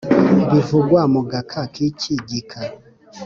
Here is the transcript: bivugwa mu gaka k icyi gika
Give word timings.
bivugwa 0.51 1.01
mu 1.13 1.21
gaka 1.31 1.61
k 1.73 1.75
icyi 1.87 2.13
gika 2.27 2.61